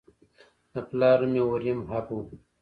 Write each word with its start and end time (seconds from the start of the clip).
د 0.73 0.75
پلار 0.89 1.19
نوم 1.21 1.33
یې 1.35 1.43
هوریم 1.49 1.79
هب 1.91 2.07
و. 2.11 2.17